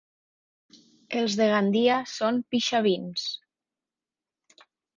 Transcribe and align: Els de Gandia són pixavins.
Els 1.19 1.35
de 1.41 1.47
Gandia 1.51 1.99
són 2.13 2.41
pixavins. 2.55 3.29